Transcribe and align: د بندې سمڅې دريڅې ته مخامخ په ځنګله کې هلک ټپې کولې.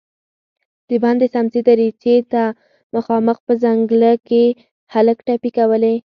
د 0.87 0.91
بندې 1.03 1.27
سمڅې 1.33 1.61
دريڅې 1.69 2.15
ته 2.31 2.43
مخامخ 2.95 3.37
په 3.47 3.53
ځنګله 3.63 4.11
کې 4.27 4.43
هلک 4.93 5.17
ټپې 5.27 5.49
کولې. 5.57 5.95